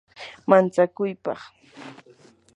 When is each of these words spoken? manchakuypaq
manchakuypaq 0.49 1.41